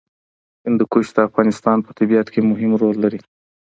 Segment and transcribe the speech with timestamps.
[0.65, 3.19] هندوکش د افغانستان په طبیعت کې مهم رول لري.